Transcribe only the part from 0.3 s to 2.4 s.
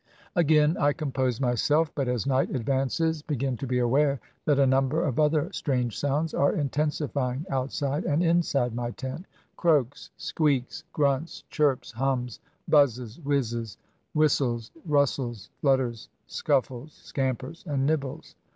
Again I compose myself, but as